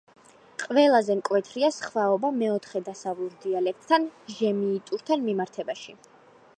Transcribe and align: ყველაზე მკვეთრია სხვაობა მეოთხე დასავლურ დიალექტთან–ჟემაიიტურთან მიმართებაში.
ყველაზე 0.61 1.17
მკვეთრია 1.19 1.69
სხვაობა 1.75 2.31
მეოთხე 2.39 2.81
დასავლურ 2.89 3.37
დიალექტთან–ჟემაიიტურთან 3.45 5.27
მიმართებაში. 5.29 5.97